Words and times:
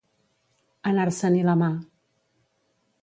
Anar-se-n'hi 0.91 1.43
la 1.49 1.57
mà. 1.63 1.71